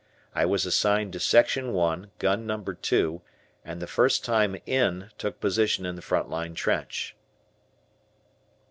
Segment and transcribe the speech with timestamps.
[0.33, 2.59] I was assigned to Section I, Gun No.
[2.63, 3.21] 2,
[3.63, 7.15] and the first time "in" took position in the front line trench.